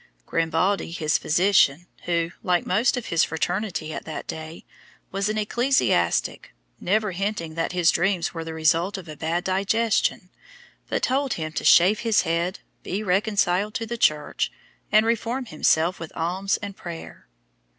Grimbalde, 0.25 0.91
his 0.95 1.19
physician, 1.19 1.85
who, 2.05 2.31
like 2.41 2.65
most 2.65 2.97
of 2.97 3.05
his 3.13 3.23
fraternity 3.23 3.93
at 3.93 4.03
that 4.05 4.25
day, 4.25 4.65
was 5.11 5.29
an 5.29 5.37
ecclesiastic, 5.37 6.53
never 6.79 7.11
hinted 7.11 7.55
that 7.55 7.73
his 7.73 7.91
dreams 7.91 8.33
were 8.33 8.43
the 8.43 8.55
result 8.55 8.97
of 8.97 9.07
a 9.07 9.15
bad 9.15 9.43
digestion, 9.43 10.31
but 10.89 11.03
told 11.03 11.33
him 11.33 11.51
to 11.51 11.63
shave 11.63 11.99
his 11.99 12.21
head, 12.23 12.61
be 12.81 13.03
reconciled 13.03 13.75
to 13.75 13.85
the 13.85 13.95
Church, 13.95 14.51
and 14.91 15.05
reform 15.05 15.45
himself 15.45 15.99
with 15.99 16.11
alms 16.17 16.57
and 16.63 16.75
prayer. 16.75 17.27